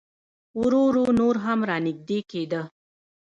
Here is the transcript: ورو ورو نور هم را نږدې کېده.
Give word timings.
ورو 0.59 0.81
ورو 0.87 1.03
نور 1.19 1.35
هم 1.45 1.59
را 1.69 1.77
نږدې 1.85 2.19
کېده. 2.31 2.61